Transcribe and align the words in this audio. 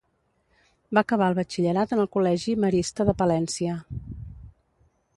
Va 0.97 1.03
acabar 1.07 1.27
el 1.33 1.37
batxillerat 1.41 1.95
en 1.97 2.03
el 2.05 2.11
col·legi 2.17 2.57
Marista 2.65 3.09
de 3.13 3.19
Palència. 3.23 3.81